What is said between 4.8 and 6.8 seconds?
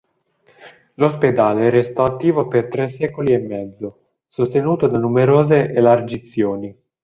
da numerose elargizioni.